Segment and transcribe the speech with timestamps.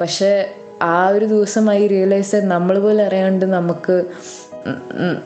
[0.00, 4.04] പക്ഷെ ആ ഒരു ദിവസം ഐ റിയലൈസ് നമ്മൾ പോലെ അറിയാണ്ട് നമുക്ക്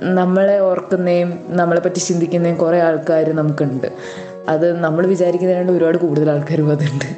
[0.02, 3.88] നമ്മളെ ഓർക്കുന്നതും നമ്മളെ പറ്റി ചിന്തിക്കുന്നതും കുറേ ആൾക്കാർ നമുക്കുണ്ട്.
[4.48, 7.08] അത് നമ്മൾ വിചാരിക്കുന്നതിനാണ്ട് ഒരുപാട് കൂടുതൽ ആൾക്കാരും അതുണ്ട്.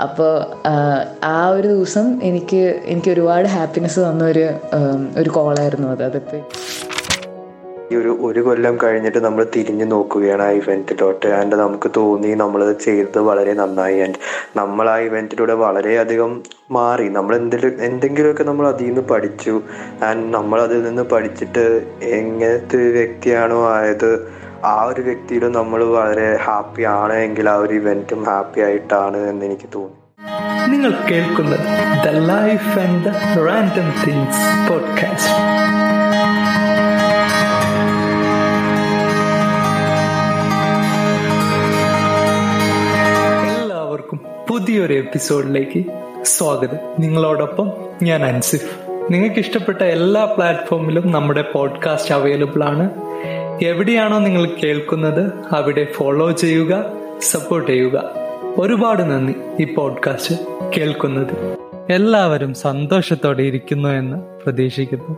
[0.00, 0.32] അപ്പോൾ
[1.24, 4.44] ആ ഒരു ദിവസം എനിക്ക് എനിക്ക് ഒരുപാട് ഹാപ്പിനെസ് തന്ന ഒരു
[5.16, 6.04] ഒരു കോളായിരുന്നു അത്.
[6.04, 6.40] അതിപ്പോൾ
[7.92, 11.26] ഈ ഒരു ഒരു കൊല്ലം കഴിഞ്ഞിട്ട് നമ്മൾ തിരിഞ്ഞു നോക്കുകയാണ് ആ ഇവന്റിലോട്ട്.
[11.26, 13.98] ആൻഡ് നമുക്ക് തോന്നി നമ്മൾ ചെയ്തത് വളരെ നന്നായി.
[13.98, 14.20] ആൻഡ്
[14.56, 17.08] നമ്മൾ ആ ഇവന്റിലൂടെ വളരെയധികം മാറി.
[17.08, 19.62] നമ്മൾ എന്തെങ്കിലും എന്തെങ്കിലുമൊക്കെ നമ്മൾ അതിൽ നിന്ന് പഠിച്ചു.
[20.04, 21.64] ആൻഡ് നമ്മൾ അതിൽ നിന്ന് പഠിച്ചിട്ട്
[22.02, 24.32] എങ്ങനത്തെ വ്യക്തിയാണോ ആയത്
[24.64, 29.68] ആ ഒരു വ്യക്തിയിലും നമ്മൾ വളരെ ഹാപ്പി ആണ് എങ്കിൽ ആ ഒരു ഇവന്റും ഹാപ്പി ആയിട്ടാണ് എന്ന് എനിക്ക്
[29.74, 29.98] തോന്നി.
[30.70, 31.66] നിങ്ങൾ കേൾക്കുന്നത്
[32.06, 33.14] the life and
[33.48, 35.91] random things podcast.
[44.72, 45.84] പുതിയൊരു എപ്പിസോഡിലേക്ക്
[46.22, 46.78] സ്വാഗതം.
[46.98, 47.72] നിങ്ങളോടൊപ്പം
[48.02, 48.78] ഞാൻ അൻസിഫ്.
[49.10, 52.90] നിങ്ങൾക്ക് ഇഷ്ടപ്പെട്ട എല്ലാ പ്ലാറ്റ്ഫോമിലും നമ്മുടെ പോഡ്കാസ്റ്റ് അവൈലബിൾ ആണ്.
[53.64, 58.10] എവിടെയാണോ നിങ്ങൾ കേൾക്കുന്നത് അവിടെ ഫോളോ ചെയ്യുക സപ്പോർട്ട് ചെയ്യുക.
[58.58, 60.34] ഒരുപാട് നന്ദി ഈ പോഡ്കാസ്റ്റ്
[60.76, 61.56] കേൾക്കുന്നത്.
[61.90, 65.16] എല്ലാവരും സന്തോഷത്തോടെ ഇരിക്കുന്നു എന്ന് പ്രതീക്ഷിക്കുന്നു.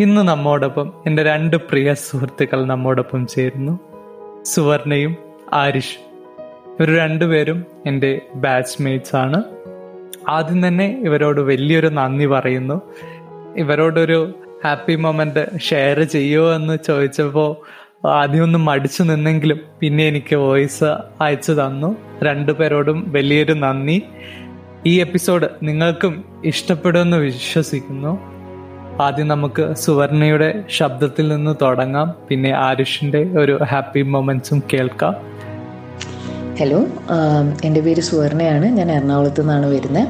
[0.00, 3.78] ഇന്ന് നമ്മോടൊപ്പം എന്റെ രണ്ട് പ്രിയ സുഹൃത്തുക്കൾ നമ്മോടൊപ്പം ചേരുന്നു.
[4.44, 5.16] സുവർണയും
[5.52, 6.03] ആരിഷ്.
[6.80, 9.42] ഇവർ രണ്ടുപേരും എന്റെ ബാച്ച്മേറ്റ്സ് ആണ്
[10.28, 12.80] ആദ്യം തന്നെ ഇവരോട് വലിയൊരു നന്ദി പറയുന്നു.
[13.56, 17.56] ഇവരോടൊരു ഹാപ്പി മൊമെന്റ് ഷെയർ ചെയ്യുമോ എന്ന് ചോദിച്ചപ്പോൾ
[18.06, 20.84] ആദ്യം ഒന്ന് മടിച്ചു നിന്നെങ്കിലും പിന്നെ എനിക്ക് വോയിസ്
[21.20, 21.96] അയച്ചു തന്നു.
[22.22, 24.02] രണ്ടുപേരോടും വലിയൊരു നന്ദി.
[24.86, 28.18] ഈ എപ്പിസോഡ് നിങ്ങൾക്കും ഇഷ്ടപ്പെടുമെന്ന് വിശ്വസിക്കുന്നു.
[29.02, 32.14] ആദ്യം നമുക്ക് സുവർണയുടെ ശബ്ദത്തിൽ നിന്ന് തുടങ്ങാം.
[32.28, 35.14] പിന്നെ ആരുഷിന്റെ ഒരു ഹാപ്പി മൊമെന്റ്സും കേൾക്കാം.
[36.58, 36.76] ഹലോ
[37.66, 38.66] എന്റെ പേര് സുവർണയാണ്.
[38.76, 40.06] ഞാൻ എറണാകുളത്തു നിന്നാണ് വരുന്നത്.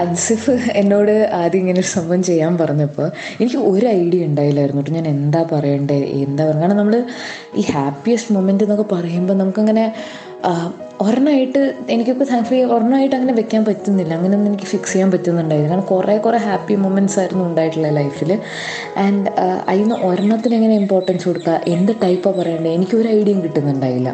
[0.00, 3.08] അൻസിഫ് എന്നോട് ആദ്യം ഇങ്ങനെ ഒരു സംഭവം ചെയ്യാൻ പറഞ്ഞപ്പോൾ
[3.40, 4.94] എനിക്ക് ഒരു ഐഡിയ ഉണ്ടായില്ലായിരുന്നു കേട്ടോ.
[4.98, 6.96] ഞാൻ എന്താ പറയണ്ടേ എന്താ പറയുക കാരണം നമ്മൾ
[7.60, 9.86] ഈ ഹാപ്പിയസ്റ്റ് മൊമെന്റ് എന്നൊക്കെ പറയുമ്പോൾ നമുക്കങ്ങനെ
[11.04, 11.60] ഒരെണ്ണമായിട്ട്
[11.92, 14.12] എനിക്കിപ്പോൾ താങ്ക്ഫുള്ളി ഒരെണ്ണമായിട്ട് അങ്ങനെ വെക്കാൻ പറ്റുന്നില്ല.
[14.16, 18.30] അങ്ങനെയൊന്നും എനിക്ക് ഫിക്സ് ചെയ്യാൻ പറ്റുന്നുണ്ടായിരുന്നു കാരണം കുറേ കുറേ ഹാപ്പി മൊമെന്റ്സ് ആയിരുന്നു ഉണ്ടായിട്ടുള്ള ലൈഫിൽ
[19.04, 19.30] ആൻഡ്
[19.72, 24.10] അതിന് ഒരെണ്ണത്തിന് എങ്ങനെ ഇമ്പോർട്ടൻസ് കൊടുക്കുക എന്ത് ടൈപ്പാണ് പറയേണ്ടത് എനിക്കൊരു ഐഡിയയും കിട്ടുന്നുണ്ടായില്ല.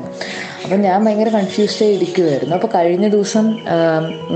[0.68, 3.46] അപ്പം ഞാൻ ഭയങ്കര കൺഫ്യൂസ്ഡ് ആയി ഇരിക്കുമായിരുന്നു അപ്പോൾ കഴിഞ്ഞ ദിവസം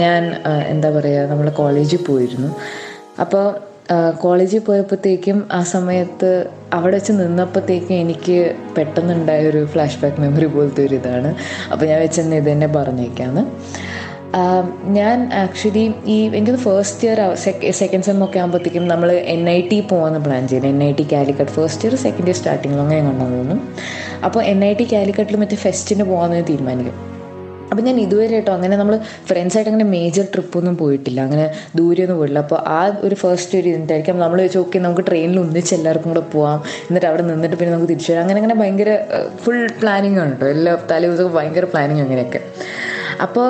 [0.03, 0.23] ഞാൻ
[0.69, 2.49] എന്താ പറയുക നമ്മൾ കോളേജിൽ പോയിരുന്നു.
[3.25, 3.45] അപ്പോൾ
[4.23, 6.31] കോളേജിൽ പോയപ്പോഴത്തേക്കും ആ സമയത്ത്
[6.73, 8.39] അവിടെ വെച്ച് നിന്നപ്പോഴത്തേക്കും എനിക്ക്
[8.77, 11.33] പെട്ടെന്നുണ്ടായ ഒരു ഫ്ലാഷ് ബാക്ക് മെമ്മറി പോലത്തെ ഒരു ഇതാണ്.
[11.73, 13.45] അപ്പോൾ ഞാൻ വെച്ചെന്ന് ഇത് തന്നെ പറഞ്ഞേക്കാന്ന്.
[14.99, 15.83] ഞാൻ ആക്ച്വലി
[16.13, 17.19] ഈ എനിക്കത് ഫസ്റ്റ് ഇയർ
[17.81, 21.55] സെക്കൻഡ് സെം ഒക്കെ ആകുമ്പോഴത്തേക്കും നമ്മൾ എൻ ഐ ടി പോകാമെന്ന് പ്ലാൻ ചെയ്യുന്നത് N I T Calicut
[21.59, 23.57] first year second year സ്റ്റാർട്ടിങ്ങിൽ അങ്ങനെ കണ്ടെന്ന്
[24.25, 26.99] അപ്പോൾ എൻ ഐ ടി കാലിക്കട്ടിൽ മറ്റേ ഫെസ്റ്റിന് പോകാമെന്ന് തീരുമാനിക്കും.
[27.71, 28.95] അപ്പം ഞാൻ ഇതുവരെ കേട്ടോ അങ്ങനെ നമ്മൾ
[29.29, 31.21] ഫ്രണ്ട്സായിട്ട് അങ്ങനെ മേജർ ട്രിപ്പൊന്നും പോയിട്ടില്ല.
[31.21, 31.45] അങ്ങനെ
[31.77, 32.43] ദൂരെയൊന്നും പോയിട്ടില്ല.
[32.47, 34.19] അപ്പോൾ ആ ഒരു ഫസ്റ്റ് ഒരു ഇതായിരിക്കും.
[34.19, 36.59] നമ്മൾ വെച്ച് ഓക്കെ നമുക്ക് ട്രെയിനിൽ ഒന്നിച്ച് എല്ലാവർക്കും കൂടെ പോവാം.
[36.89, 38.23] എന്നിട്ട് അവിടെ നിന്നിട്ട് പിന്നെ നമുക്ക് തിരിച്ചു വരാം.
[38.23, 38.91] അങ്ങനെ അങ്ങനെ ഭയങ്കര
[39.45, 42.43] ഫുൾ പ്ലാനിങ് ആണ് കേട്ടോ എല്ലാ തലേ ദിവസവും ഭയങ്കര പ്ലാനിങ് അങ്ങനെയൊക്കെ.
[43.25, 43.47] അപ്പോൾ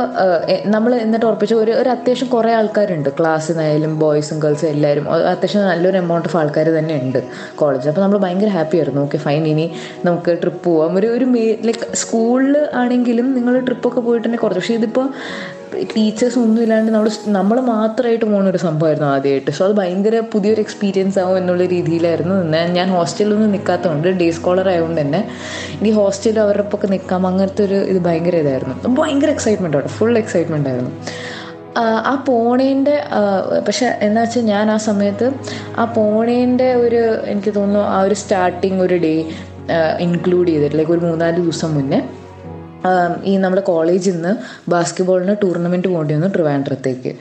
[0.74, 3.08] നമ്മൾ എന്നിട്ട് ഉറപ്പിച്ചു ഒരു ഒരു അത്യാവശ്യം കുറേ ആൾക്കാരുണ്ട്.
[3.18, 5.04] ക്ലാസ്സിൽ നിന്നായാലും ബോയ്സും ഗേൾസും എല്ലാവരും.
[5.32, 7.20] അത്യാവശ്യം നല്ലൊരു എമൗണ്ട് ഓഫ് ആൾക്കാർ തന്നെ ഉണ്ട്
[7.60, 9.02] കോളേജിൽ അപ്പോൾ നമ്മൾ ഭയങ്കര ഹാപ്പി ആയിരുന്നു.
[9.06, 9.66] ഓക്കെ ഫൈൻ ഇനി
[10.04, 10.92] നമുക്ക് ട്രിപ്പ് പോവാം.
[11.00, 11.28] ഒരു ഒരു
[11.68, 14.62] ലൈക്ക് സ്കൂളിൽ ആണെങ്കിലും നിങ്ങൾ ട്രിപ്പൊക്കെ പോയിട്ടുണ്ടെങ്കിൽ കുറച്ച്.
[14.62, 15.08] പക്ഷേ ഇതിപ്പോൾ
[15.94, 21.18] ടീച്ചേഴ്സ് ഒന്നും ഇല്ലാണ്ട് നമ്മൾ നമ്മൾ മാത്രമായിട്ട് പോകുന്ന ഒരു സംഭവമായിരുന്നു ആദ്യമായിട്ട് സോ അത് ഭയങ്കര പുതിയൊരു എക്സ്പീരിയൻസ്
[21.22, 22.62] ആവും എന്നുള്ള രീതിയിലായിരുന്നു നിന്ന്.
[22.78, 25.20] ഞാൻ ഹോസ്റ്റലിലൊന്നും നിൽക്കാത്തതുകൊണ്ട് ഡേ സ്കോളർ ആയതുകൊണ്ട് തന്നെ
[25.74, 28.74] എനിക്ക് ഹോസ്റ്റലിൽ അവരുടെ ഒപ്പം നിൽക്കാം അങ്ങനത്തെ ഒരു ഇത് ഭയങ്കര ഇതായിരുന്നു.
[29.00, 30.92] ഭയങ്കര എക്സൈറ്റ്മെന്റ് ആണ് ഫുൾ എക്സൈറ്റ്മെന്റ് ആയിരുന്നു.
[32.10, 32.96] ആ പോണേന്റെ
[33.66, 35.26] പക്ഷെ എന്താ വെച്ചാൽ ഞാൻ ആ സമയത്ത്
[35.78, 37.00] ആ പോണേന്റെ ഒരു
[37.32, 39.14] എനിക്ക് തോന്നുന്നു ആ ഒരു സ്റ്റാർട്ടിങ് ഒരു ഡേ
[40.06, 42.00] ഇൻക്ലൂഡ് ചെയ്തിട്ട് ലൈക്ക് ഒരു മൂന്നാൽ ദിവസം മുന്നേ
[43.24, 44.32] ഈ നമ്മുടെ കോളേജിൽ നിന്ന്
[44.70, 47.12] ബാസ്കറ്റ്ബോളിന് ടൂർണമെന്റ് പോകേണ്ടി വന്നു ട്രിവാൻഡ്രത്തേക്ക്.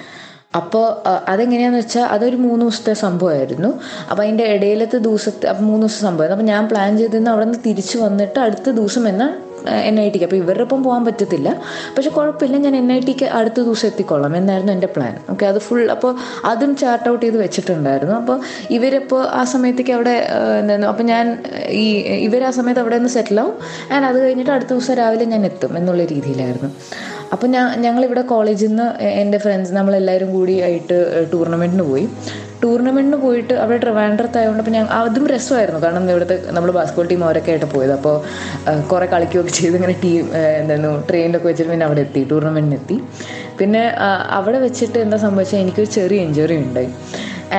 [0.59, 0.85] അപ്പോൾ
[1.33, 3.69] അതെങ്ങനെയാന്ന് വെച്ചാൽ അതൊരു മൂന്ന് ദിവസത്തെ സംഭവമായിരുന്നു.
[4.09, 8.39] അപ്പോൾ അതിന്റെ ഇടയിലത്തെ ദിവസത്തെ മൂന്ന് ദിവസം സംഭവമായിരുന്നു അപ്പോൾ ഞാൻ പ്ലാൻ ചെയ്തിരുന്ന അവിടെ നിന്ന് തിരിച്ച് വന്നിട്ട്
[8.47, 9.25] അടുത്ത ദിവസം എന്ന
[9.87, 11.49] എൻ ഐ ടിക്ക് അപ്പോൾ ഇവരുടെ ഒപ്പം പോകാൻ പറ്റത്തില്ല.
[11.95, 15.83] പക്ഷെ കുഴപ്പമില്ല ഞാൻ എൻ ഐ ടിക്ക് അടുത്ത ദിവസം എത്തിക്കൊള്ളാം എന്നായിരുന്നു എന്റെ പ്ലാൻ ഓക്കെ അത് ഫുൾ
[15.95, 16.11] അപ്പോൾ
[16.51, 18.15] അതും ചാർട്ട് ഔട്ട് ചെയ്ത് വെച്ചിട്ടുണ്ടായിരുന്നു.
[18.21, 18.37] അപ്പോൾ
[18.77, 20.15] ഇവരിപ്പോൾ ആ സമയത്തേക്ക് അവിടെ
[20.61, 21.25] എന്തായിരുന്നു അപ്പോൾ ഞാൻ
[21.83, 21.85] ഈ
[22.27, 23.55] ഇവർ ആ സമയത്ത് അവിടെ നിന്ന് സെറ്റിൽ ആവും.
[23.93, 26.71] ആൻഡ് അത് കഴിഞ്ഞിട്ട് അടുത്ത ദിവസം രാവിലെ ഞാൻ എത്തും എന്നുള്ള രീതിയിലായിരുന്നു.
[27.33, 28.87] അപ്പോൾ ഞാൻ ഞങ്ങളിവിടെ കോളേജിൽ നിന്ന്
[29.21, 30.97] എന്റെ ഫ്രണ്ട്സ് നമ്മളെല്ലാവരും കൂടി ആയിട്ട്
[31.33, 32.05] ടൂർണമെന്റിന് പോയി.
[32.63, 37.69] ടൂർണമെന്റിന് പോയിട്ട് അവിടെ ട്രിവാൻഡ്രത്തായതുകൊണ്ട് അപ്പോൾ ഞാൻ അതും രസമായിരുന്നു കാരണം ഇവിടുത്തെ നമ്മൾ ബാസ്കറ്റ്ബോൾ ടീം അവരൊക്കെ ആയിട്ട്
[37.75, 37.93] പോയത്.
[37.99, 38.15] അപ്പോൾ
[38.91, 40.25] കുറേ കളിക്കുകയൊക്കെ ചെയ്ത് ഇങ്ങനെ ടീം
[40.59, 42.97] എന്തായിരുന്നു ട്രെയിനിലൊക്കെ വെച്ചിട്ട് പിന്നെ അവിടെ എത്തി ടൂർണമെന്റിന് എത്തി
[43.61, 43.83] പിന്നെ
[44.39, 46.91] അവിടെ വെച്ചിട്ട് എന്താ സംഭവിച്ചാൽ എനിക്കൊരു ചെറിയ ഇഞ്ചുറി ഉണ്ടായി.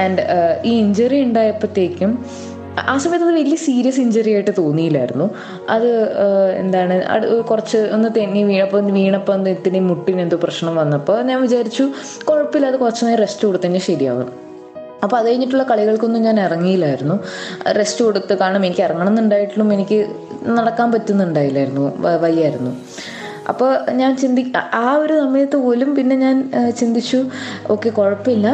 [0.03, 0.23] ആൻഡ്
[0.69, 2.13] ഈ ഇഞ്ചുറി ഉണ്ടായപ്പോഴത്തേക്കും
[2.91, 5.27] ആ സമയത്ത് അത് വലിയ സീരിയസ് ഇഞ്ചറി ആയിട്ട് തോന്നിയില്ലായിരുന്നു.
[5.75, 5.89] അത്
[6.63, 11.85] എന്താണ് അത് കുറച്ച് ഒന്ന് തെന്നി വീണപ്പോൾ വീണപ്പോൾ ഒന്ന് ഇത്തിരി മുട്ടിന് എന്തോ പ്രശ്നം വന്നപ്പോൾ ഞാൻ വിചാരിച്ചു
[12.29, 14.29] കുഴപ്പമില്ല അത് കുറച്ച് നേരം റെസ്റ്റ് കൊടുത്തതിന് ശരിയാവും.
[15.05, 17.17] അപ്പോൾ അത് കഴിഞ്ഞിട്ടുള്ള കളികൾക്കൊന്നും ഞാൻ ഇറങ്ങിയില്ലായിരുന്നു.
[17.79, 19.99] റെസ്റ്റ് കൊടുത്ത് കാരണം എനിക്ക് ഇറങ്ങണം എന്നുണ്ടായിട്ടും എനിക്ക്
[20.59, 21.85] നടക്കാൻ പറ്റുന്നുണ്ടായില്ലായിരുന്നു
[22.27, 22.73] വയ്യായിരുന്നു.
[23.51, 23.71] അപ്പോൾ
[24.01, 26.37] ഞാൻ ചിന്തി ആ ഒരു സമയത്ത് പോലും പിന്നെ ഞാൻ
[26.81, 27.21] ചിന്തിച്ചു
[27.75, 28.49] ഓക്കെ കുഴപ്പമില്ല.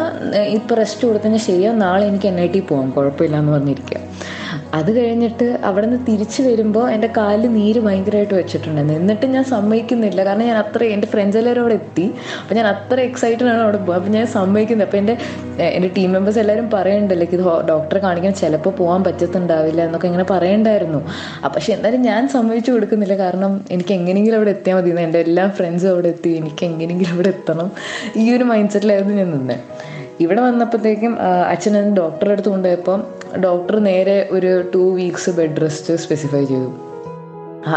[0.59, 1.79] ഇപ്പോൾ റെസ്റ്റ് കൊടുത്തതിന് ശരിയാവും.
[1.79, 4.07] നാളെ എനിക്ക് എൻ ഐ ടി പോകാം കുഴപ്പമില്ല എന്ന് പറഞ്ഞിരിക്കുക
[4.75, 9.00] അത് കഴിഞ്ഞിട്ട് അവിടെ നിന്ന് തിരിച്ചു വരുമ്പോൾ എന്റെ കാലിൽ നീര് ഭയങ്കരമായിട്ട് വെച്ചിട്ടുണ്ടായിരുന്നു.
[9.00, 10.25] എന്നിട്ട് ഞാൻ സമ്മതിക്കുന്നില്ല.
[10.25, 12.15] കാരണം ഞാൻ അത്ര എന്റെ ഫ്രണ്ട്സ് എല്ലാവരും അവിടെ എത്തി.
[12.43, 15.17] അപ്പം ഞാൻ അത്ര എക്സൈറ്റഡ് ആണ് അവിടെ പോകുക അപ്പം ഞാൻ സമ്മതിക്കുന്നത് അപ്പം എന്റെ
[15.61, 20.99] എന്റെ ടീം മെമ്പേഴ്സ് എല്ലാവരും പറയണ്ടല്ലോ ഇത് ഡോക്ടറെ കാണിക്കാൻ ചിലപ്പോൾ പോകാൻ പറ്റത്തുണ്ടാവില്ല എന്നൊക്കെ ഇങ്ങനെ പറയണ്ടായിരുന്നു.
[21.44, 23.17] അപ്പം പക്ഷെ എന്തായാലും ഞാൻ സമ്മതിച്ചു കൊടുക്കുന്നില്ല.
[23.17, 26.29] കാരണം എനിക്ക് എങ്ങനെയെങ്കിലും അവിടെ എത്തിയാൽ മതി എന്റെ എല്ലാ ഫ്രണ്ട്സും അവിടെ എത്തി.
[26.29, 27.71] എനിക്ക് എങ്ങനെയെങ്കിലും അവിടെ എത്തണം.
[28.17, 29.61] ഈ ഒരു മൈൻഡ് സെറ്റിലായിരുന്നു ഞാൻ നിന്നത്
[30.25, 31.12] ഇവിടെ വന്നപ്പോഴത്തേക്കും
[31.53, 32.99] അച്ഛനും ഡോക്ടറെ അടുത്ത് കൊണ്ടുപോയപ്പോൾ
[33.47, 36.70] ഡോക്ടർ നേരെ ഒരു two weeks bed rest specify ചെയ്തു.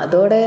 [0.03, 0.41] അതോടെ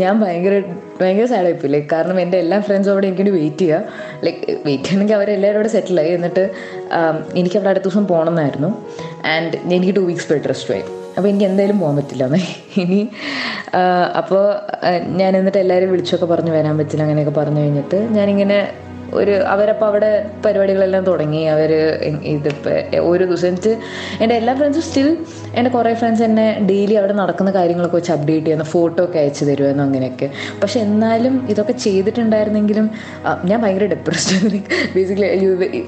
[0.00, 0.54] ഞാൻ ഭയങ്കര
[1.00, 5.58] ഭയങ്കര സാഡായിപ്പോയി ലൈക്ക് കാരണം എന്റെ എല്ലാ ഫ്രണ്ട്സും അവിടെ എനിക്ക് വെയിറ്റ് ചെയ്യുക ലൈക്ക് വെയിറ്റ് ചെയ്യണമെങ്കിൽ അവരെല്ലാവരും
[5.58, 6.44] അവിടെ സെറ്റിലായി എന്നിട്ട്
[7.40, 8.70] എനിക്ക് അവിടെ അടുത്ത ദിവസം പോകണമെന്നായിരുന്നു
[9.34, 10.84] ആൻഡ് എനിക്ക് ടു വീക്സ് ബെഡ് റെസ്റ്റ് ആയി.
[11.16, 12.24] അപ്പോൾ എനിക്ക് എന്തായാലും പോകാൻ പറ്റില്ല.
[12.82, 13.00] ഇനി
[14.20, 14.44] അപ്പോൾ
[15.20, 17.02] ഞാൻ എന്നിട്ട് എല്ലാവരും വിളിച്ചൊക്കെ പറഞ്ഞു വരാൻ പറ്റില്ല.
[17.06, 18.58] അങ്ങനെയൊക്കെ പറഞ്ഞു കഴിഞ്ഞിട്ട് ഞാനിങ്ങനെ
[19.12, 20.10] ഒരു അവരപ്പോൾ അവിടെ
[20.44, 21.42] പരിപാടികളെല്ലാം തുടങ്ങി.
[21.44, 21.72] അവർ
[22.34, 22.76] ഇതിപ്പോൾ
[23.10, 23.76] ഒരു ദിവസം എനിക്ക്
[24.20, 25.08] എന്റെ എല്ലാ ഫ്രണ്ട്സും സ്റ്റിൽ
[25.54, 28.64] എന്റെ കുറേ ഫ്രണ്ട്സ് എന്നെ ഡെയിലി അവിടെ നടക്കുന്ന കാര്യങ്ങളൊക്കെ വെച്ച് അപ്ഡേറ്റ് ചെയ്യുന്ന.
[28.64, 30.30] ഫോട്ടോ ഒക്കെ അയച്ചു തരുമെന്നോ അങ്ങനെയൊക്കെ.
[30.62, 32.90] പക്ഷെ എന്നാലും ഇതൊക്കെ ചെയ്തിട്ടുണ്ടായിരുന്നെങ്കിലും
[33.44, 34.60] ഞാൻ ഭയങ്കര ഡെപ്രസ്ഡ്
[34.94, 35.28] ബേസിക്കലി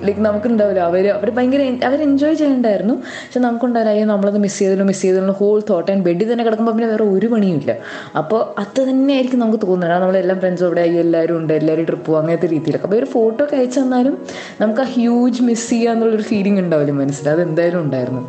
[0.06, 2.94] ലൈക്ക് നമുക്കുണ്ടാവില്ല അവർ അവർ ഭയങ്കര അവർ എൻജോയ് ചെയ്യണ്ടായിരുന്നു.
[2.94, 6.88] പക്ഷെ നമുക്കുണ്ടാവില്ല അയ്യോ നമ്മളത് മിസ് ചെയ്തല്ലോ മിസ് ചെയ്തല്ലോ ഹോൾ തോട്ട് ആൻഡ് ബെഡിൽ തന്നെ കിടക്കുമ്പോൾ പിന്നെ
[6.92, 7.76] വേറെ ഒരു പണിയുമില്ല.
[8.20, 10.02] അപ്പോൾ അത് തന്നെയായിരിക്കും നമുക്ക് തോന്നുന്നത്.
[10.02, 12.86] നമ്മളെല്ലാം ഫ്രണ്ട്സും അവിടെ അയ്യോ എല്ലാവരും ഉണ്ട് എല്ലാവരും ട്രിപ്പ് പോകും അങ്ങനത്തെ രീതിയിലൊക്കെ.
[12.86, 14.14] അപ്പോൾ ഒരു ഫോട്ടോ ഒക്കെ അയച്ചു തന്നാലും
[14.60, 17.28] നമുക്ക് ആ ഹ്യൂജ് മിസ് ചെയ്യുക എന്നുള്ളൊരു ഫീലിംഗ് ഉണ്ടാവില്ല മനസ്സിൽ.
[17.34, 18.22] അത് എന്തായാലും ഉണ്ടായിരുന്നു.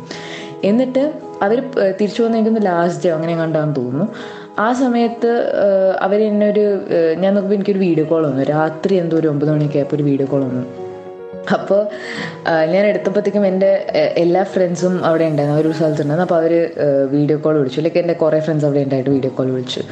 [0.70, 1.02] എന്നിട്ട്
[1.42, 1.58] അവർ
[2.00, 4.06] തിരിച്ചു വന്ന എനിക്കൊന്ന് ലാസ്റ്റ് ഡേ അങ്ങനെ കണ്ടാന്ന് തോന്നുന്നു.
[4.58, 5.32] ആ സമയത്ത്
[6.06, 6.64] അവർ എന്നൊരു
[7.22, 8.44] ഞാൻ നോക്കുമ്പോൾ എനിക്കൊരു വീഡിയോ കോൾ വന്നു.
[8.54, 10.64] രാത്രി എന്തോ ഒരു ഒമ്പത് മണിയൊക്കെ ആയപ്പോൾ ഒരു വീഡിയോ കോൾ വന്നു.
[11.56, 11.80] അപ്പോൾ
[12.72, 13.70] ഞാൻ എടുത്തപ്പോഴത്തേക്കും എന്റെ
[14.22, 15.58] എല്ലാ ഫ്രണ്ട്സും അവിടെ ഉണ്ടായിരുന്നു.
[15.60, 16.26] ഒരു സ്ഥലത്തുണ്ടായിരുന്നു.
[16.28, 16.52] അപ്പോൾ അവർ
[17.14, 17.80] വീഡിയോ കോൾ വിളിച്ചു.
[17.80, 19.82] ലൈക്ക് എന്റെ കുറേ ഫ്രണ്ട്സ് അവിടെ ഉണ്ടായിട്ട് വീഡിയോ കോൾ വിളിച്ചു.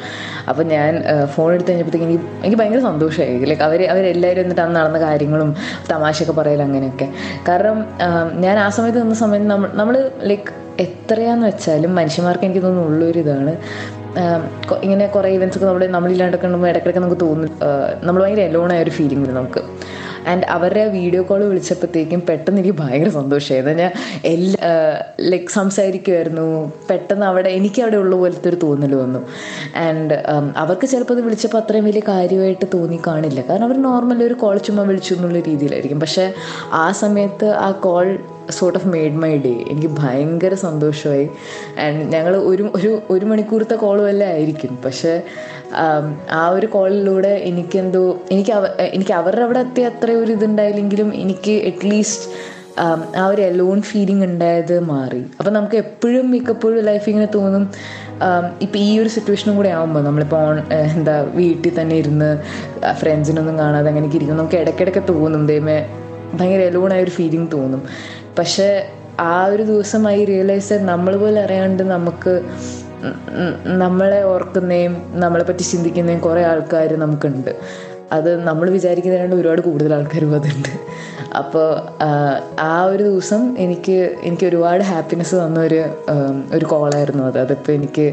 [0.51, 0.91] അപ്പോൾ ഞാൻ
[1.35, 3.45] ഫോൺ എടുത്ത് കഴിഞ്ഞപ്പോഴത്തേക്കും എനിക്ക് എനിക്ക് ഭയങ്കര സന്തോഷമായി.
[3.51, 5.57] ലൈക്ക് അവർ അവരെല്ലാവരും എന്നിട്ട് അന്ന് നടന്ന കാര്യങ്ങളും
[5.93, 7.09] തമാശയൊക്കെ പറയലും അങ്ങനെയൊക്കെ.
[7.49, 7.79] കാരണം
[8.47, 10.53] ഞാൻ ആ സമയത്ത് നിന്ന സമയത്ത് നമ്മൾ നമ്മൾ ലൈക്ക്
[10.87, 13.53] എത്രയാന്ന് വെച്ചാലും മനുഷ്യന്മാർക്ക് എനിക്ക് തോന്നുന്നു ഉള്ളൊരിതാണ്
[14.85, 17.51] ഇങ്ങനെ കുറേ ഇവൻസ് ഒക്കെ നമ്മൾ നമ്മളില്ലാണ്ടൊക്കെ ഉണ്ടെങ്കിൽ ഇടയ്ക്കിടയ്ക്ക് നമുക്ക് തോന്നും
[18.07, 19.63] നമ്മൾ ഭയങ്കര എലോണായ ഒരു ഫീലിംഗ് നമുക്ക്.
[20.27, 23.93] ആൻഡ് അവരുടെ വീഡിയോ കോൾ വിളിച്ചപ്പോഴത്തേക്കും പെട്ടെന്ന് എനിക്ക് ഭയങ്കര സന്തോഷമായിരുന്നു ഞാൻ
[24.25, 24.71] എല്ലാ
[25.21, 29.27] ലൈക്ക് സംസാരിക്കുമായിരുന്നു പെട്ടെന്ന് അവിടെ എനിക്ക് അവിടെ ഉള്ള പോലത്തെ ഒരു തോന്നൽ വന്നു.
[29.77, 30.15] ആൻഡ്
[30.57, 33.41] അവർക്ക് ചിലപ്പോൾ അത് വിളിച്ചപ്പോൾ അത്രയും വലിയ കാര്യമായിട്ട് തോന്നി കാണില്ല.
[33.41, 36.01] കാരണം അവർ നോർമലി ഒരു കോൾ ചുമ്മാ വിളിച്ചു എന്നുള്ള രീതിയിലായിരിക്കും.
[36.01, 36.33] പക്ഷേ
[36.73, 38.19] ആ സമയത്ത് ആ call
[38.59, 41.27] sort of made my day എനിക്ക് ഭയങ്കര സന്തോഷമായി.
[41.85, 44.73] ആൻഡ് ഞങ്ങൾ ഒരു ഒരു ഒരു മണിക്കൂറത്തെ കോളും അല്ല ആയിരിക്കും.
[44.85, 45.13] പക്ഷേ
[46.41, 48.05] ആ ഒരു കോളിലൂടെ എനിക്കെന്തോ
[48.35, 48.53] എനിക്ക്
[48.97, 52.27] എനിക്ക് അവരുടെ അവിടെ എത്തിയ അത്ര ഒരു ഇതുണ്ടായില്ലെങ്കിലും എനിക്ക് അറ്റ്ലീസ്റ്റ്
[53.21, 55.23] ആ ഒരു എലോൺ ഫീലിംഗ് ഉണ്ടായത് മാറി.
[55.39, 57.65] അപ്പം നമുക്ക് എപ്പോഴും മിക്കപ്പോഴും ലൈഫ് ഇങ്ങനെ തോന്നും.
[58.65, 62.31] ഇപ്പം ഈ ഒരു സിറ്റുവേഷനും കൂടെ ആകുമ്പോൾ നമ്മളിപ്പോൾ ഓൺ എന്താ വീട്ടിൽ തന്നെ ഇരുന്ന്
[63.01, 64.43] ഫ്രണ്ട്സിനൊന്നും കാണാതെ അങ്ങനെയൊക്കെ ഇരിക്കുന്നു.
[64.43, 65.47] നമുക്ക് ഇടയ്ക്കിടയ്ക്ക് തോന്നും.
[65.47, 65.79] ദൈവമേ
[66.39, 67.83] ഭയങ്കര എലോണായ ഒരു ഫീലിംഗ് തോന്നും.
[68.39, 68.69] പക്ഷേ
[69.21, 72.33] ആ ഒരു ദിവസം ഐ റിയലൈസ് നമ്മൾ പോലെ അറിയാണ്ട് നമുക്ക്
[73.83, 77.53] നമ്മളെ ഓർക്കുന്നതും നമ്മളെ പറ്റി ചിന്തിക്കുന്നതും കുറേ ആൾക്കാർ നമുക്കുണ്ട്.
[78.13, 80.73] അത് നമ്മൾ വിചാരിക്കുന്നതിനാണ്ട് ഒരുപാട് കൂടുതൽ ആൾക്കാരും അതുണ്ട്
[81.37, 81.67] അപ്പോൾ
[82.61, 85.81] ആ ഒരു ദിവസം എനിക്ക് എനിക്ക് ഒരുപാട് ഹാപ്പിനെസ് തന്ന ഒരു
[86.53, 87.39] ഒരു കോളായിരുന്നു അത്.
[87.39, 88.07] അതിപ്പോൾ എനിക്ക്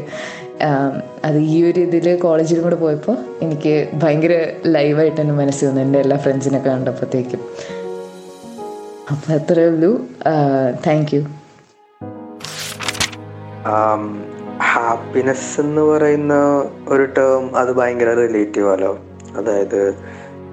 [1.24, 4.34] അത് ഈ ഒരു ഇതിൽ കോളേജിലും കൂടെ പോയപ്പോൾ എനിക്ക് ഭയങ്കര
[4.66, 5.80] ലൈവായിട്ട് എന്റെ മനസ്സിൽ വന്നു.
[5.80, 7.42] എന്റെ എല്ലാ ഫ്രണ്ട്സിനൊക്കെ കണ്ടപ്പോഴത്തേക്കും
[9.10, 9.90] അപ്പം അത്രേ ഉള്ളൂ.
[10.86, 11.20] താങ്ക് യു
[14.62, 16.34] ഹാപ്പിനെസ് എന്ന് പറയുന്ന
[16.88, 18.92] ഒരു ടേം അത് ഭയങ്കര റിലേറ്റീവ് ആലോ.
[19.36, 19.80] അതായത്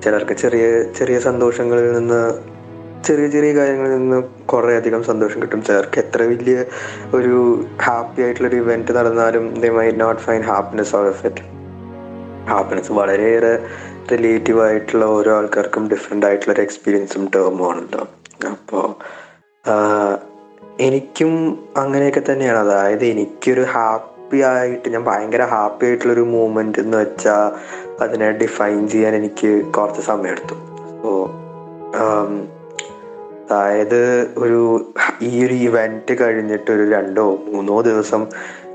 [0.03, 0.63] ചിലർക്ക് ചെറിയ
[0.99, 2.21] ചെറിയ സന്തോഷങ്ങളിൽ നിന്ന്
[3.05, 5.63] ചെറിയ ചെറിയ കാര്യങ്ങളിൽ നിന്ന് കുറേ അധികം സന്തോഷം കിട്ടും.
[5.63, 6.57] ചിലർക്ക് എത്ര വലിയ
[7.13, 11.43] ഒരു ഹാപ്പി ആയിട്ടുള്ള ഒരു ഇവന്റ് നടന്നാലും they may not find happiness of it
[12.49, 13.53] happiness വളരെയേറെ
[14.11, 18.07] റിലേറ്റീവ് ആയിട്ടുള്ള ഓരോ ആൾക്കാർക്കും ഡിഫറെന്റ് ആയിട്ടുള്ള ഒരു എക്സ്പീരിയൻസും ടേമും ആണല്ലോ.
[18.47, 18.87] അപ്പോൾ
[20.79, 22.57] എനിക്കും അങ്ങനെയൊക്കെ തന്നെയാണ്.
[22.57, 27.51] അതായത് എനിക്കൊരു ഹാപ്പി ആയിട്ട് ഞാൻ ഭയങ്കര ഹാപ്പി ആയിട്ടുള്ളൊരു മൂമെന്റ് എന്ന് വെച്ചാൽ
[28.03, 30.55] അതിനെ ഡിഫൈൻ ചെയ്യാൻ എനിക്ക് കുറച്ച് സമയമെടുത്തു
[31.01, 31.31] സോ
[33.51, 38.27] അതായത് ഒരു ഈ ഒരു ഇവന്റ് കഴിഞ്ഞിട്ട് ഒരു രണ്ടോ മൂന്നോ ദിവസം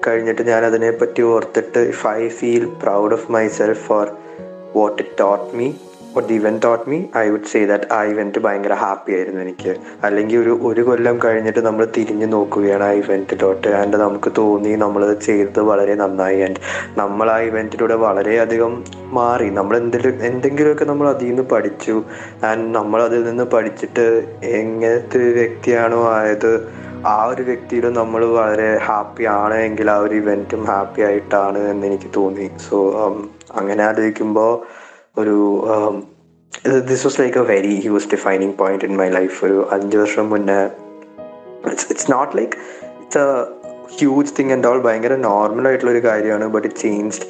[0.07, 4.11] കഴിഞ്ഞിട്ട് ഞാൻ അതിനെ പറ്റി ഓർത്തിട്ട് if I feel proud of my self for
[4.77, 5.73] what it taught me
[6.15, 9.73] what the thought me I would say that ആ ഇവന്റ് ഭയങ്കര ഹാപ്പി ആയിരുന്നു എനിക്ക്.
[10.07, 15.61] അല്ലെങ്കിൽ ഒരു ഒരു കൊല്ലം കഴിഞ്ഞിട്ട് നമ്മൾ തിരിഞ്ഞു നോക്കുകയാണ് ആ ഇവന്റിലോട്ട് ആൻഡ് നമുക്ക് തോന്നി നമ്മൾ ചെയ്തത്
[15.71, 16.41] വളരെ നന്നായി.
[16.47, 16.61] ആൻഡ്
[17.01, 18.75] നമ്മൾ ആ ഇവന്റിലൂടെ വളരെയധികം
[19.19, 19.49] മാറി.
[19.59, 21.97] നമ്മൾ എന്തെങ്കിലും എന്തെങ്കിലുമൊക്കെ നമ്മൾ അതിൽ നിന്ന് പഠിച്ചു.
[22.51, 24.07] ആൻഡ് നമ്മൾ അതിൽ നിന്ന് പഠിച്ചിട്ട്
[24.61, 26.53] എങ്ങനത്തെ ഒരു വ്യക്തിയാണോ ആയത്
[27.15, 32.11] ആ ഒരു വ്യക്തിയിലും നമ്മൾ വളരെ ഹാപ്പി ആണ് എങ്കിൽ ആ ഒരു ഇവന്റും ഹാപ്പി ആയിട്ടാണ് എന്ന് എനിക്ക്
[32.17, 32.49] തോന്നി.
[32.69, 32.79] സോ
[33.61, 34.53] അങ്ങനെ ആലോചിക്കുമ്പോൾ
[35.17, 35.37] ഒരു
[36.89, 40.59] this was like a very huge defining point in my life ഒരു അഞ്ച് വർഷം മുന്നേ
[41.67, 42.57] it's it's not like
[43.03, 43.29] it's a
[43.99, 47.27] huge thing and all ഭയങ്കര നോർമൽ ആയിട്ടുള്ള ഒരു കാര്യമാണ് but it changed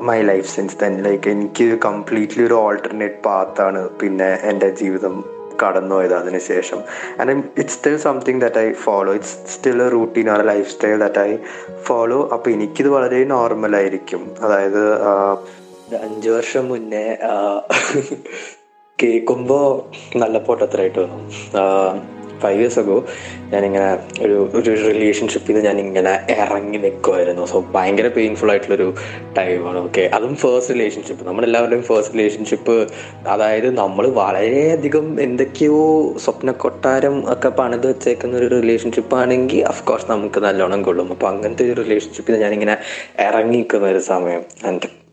[0.00, 5.16] my life since then like എനിക്ക് കംപ്ലീറ്റ്ലി ഒരു ഓൾട്ടർനേറ്റ് പാത്താണ് പിന്നെ എന്റെ ജീവിതം
[5.62, 6.78] കടന്നുപോയത് അതിനുശേഷം
[7.20, 11.20] and it's still something that I follow it's still a routine or life style that
[11.20, 11.30] I
[11.82, 14.82] follow അപ്പോൾ എനിക്കിത് വളരെ നോർമലായിരിക്കും അതായത്
[15.94, 17.16] അഞ്ച് വർഷം മുന്നേ
[19.00, 21.18] കേൾക്കുമ്പോൾ നല്ല പൊട്ടത്തരായിട്ട് വന്നു
[22.42, 23.04] ഫൈവ് ഇയേഴ്സ് അഗോ
[23.48, 28.94] ഞാനിങ്ങനെ ഒരു ഒരു റിലേഷൻഷിപ്പിൽ നിന്ന് ഞാനിങ്ങനെ ഇറങ്ങി നിൽക്കുമായിരുന്നു സോ ഭയങ്കര പെയിൻഫുൾ ആയിട്ടുള്ളൊരു
[29.38, 32.88] ടൈമാണ് ഓക്കെ അതും ഫേസ്റ്റ് റിലേഷൻഷിപ്പ് നമ്മളെല്ലാവരുടെയും ഫേസ്റ്റ് റിലേഷൻഷിപ്പ്
[33.28, 40.82] അതായത് നമ്മൾ വളരെയധികം എന്തൊക്കെയോ സ്വപ്ന കൊട്ടാരം ഒക്കെ പണിത് വെച്ചേക്കുന്ന ഒരു റിലേഷൻഷിപ്പ് ആണെങ്കിൽ അഫ്കോഴ്സ് നമുക്ക് നല്ലോണം
[40.82, 41.12] കൊള്ളും.
[41.12, 42.76] അപ്പോൾ അങ്ങനത്തെ ഒരു റിലേഷൻഷിപ്പിൽ ഞാനിങ്ങനെ
[43.20, 44.44] ഇറങ്ങി നിൽക്കുന്ന ഒരു സമയം.
[44.66, 45.05] ആൻഡ്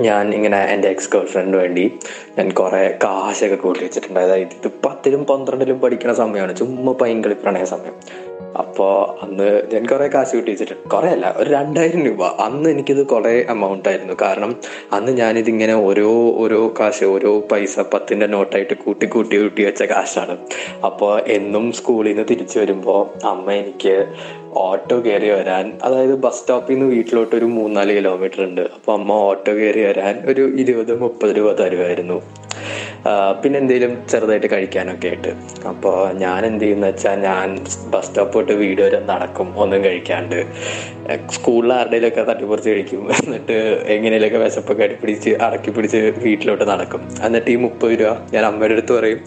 [0.00, 1.94] ഞാൻ ഇങ്ങനെ എന്റെ എക്സ് ഗേൾ ഫ്രണ്ട് വേണ്ടി
[2.38, 6.56] ഞാൻ കുറെ കാശൊക്കെ കൂട്ടി വെച്ചിട്ടുണ്ട് അതായത് ഇത് പത്തിലും പന്ത്രണ്ടിലും പഠിക്കുന്ന സമയമാണ്.
[6.56, 7.94] ചുമ്മാ പൈങ്കളി പ്രണയ സമയം.
[8.56, 12.22] അപ്പോൾ അന്ന് ഞാൻ കുറെ കാശ് കിട്ടിച്ചിട്ടുണ്ട് കുറെ അല്ല ഒരു രണ്ടായിരം രൂപ.
[12.24, 14.16] അന്ന് എനിക്കിത് കുറെ എമൗണ്ട് ആയിരുന്നു.
[14.22, 14.56] കാരണം
[14.92, 20.38] അന്ന് ഞാനിതിങ്ങനെ ഓരോ ഓരോ കാശ് ഓരോ പൈസ പത്തിന്റെ നോട്ടായിട്ട് കൂട്ടി കൂട്ടി കൂട്ടി വെച്ച കാശാണ്.
[20.84, 24.06] അപ്പോൾ എന്നും സ്കൂളിൽ നിന്ന് തിരിച്ചു വരുമ്പോൾ അമ്മ എനിക്ക്
[24.52, 28.60] ഓട്ടോ കയറി വരാൻ അതായത് ബസ് സ്റ്റോപ്പിൽ നിന്ന് വീട്ടിലോട്ട് ഒരു മൂന്നാൽ കിലോമീറ്റർ ഉണ്ട്.
[28.60, 32.22] അപ്പോൾ അമ്മ ഓട്ടോ കയറി വരാൻ ഒരു ഇരുപത് മുപ്പത് രൂപ തരുമായിരുന്നു
[33.42, 35.28] പിന്നെ എന്തെങ്കിലും ചെറുതായിട്ട് കഴിക്കാനൊക്കെ ആയിട്ട്.
[35.68, 37.58] അപ്പോൾ ഞാൻ എന്ത് ചെയ്യുന്ന വെച്ചാൽ ഞാൻ
[37.90, 40.46] ബസ് സ്റ്റോപ്പ് തൊട്ട് വീട് വരെ നടക്കും ഒന്നും കഴിക്കാണ്ട്.
[41.30, 43.08] സ്കൂളിൽ ആരുടെയിലൊക്കെ തട്ടിപ്പറിച്ച് കഴിക്കും.
[43.24, 47.08] എന്നിട്ട് എങ്ങനെയൊക്കെ വിശപ്പൊക്കെ അടിപ്പിടിച്ച് അടക്കി പിടിച്ച് വീട്ടിലോട്ട് നടക്കും.
[47.22, 49.20] എന്നിട്ട് ഈ മുപ്പത് രൂപ ഞാൻ അമ്മയുടെ അടുത്ത് പറയും